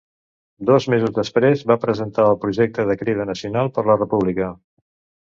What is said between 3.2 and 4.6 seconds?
Nacional per la República.